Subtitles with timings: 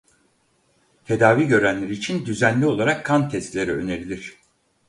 [1.05, 4.33] Tedavi görenler için düzenli olarak kan testleri önerilir.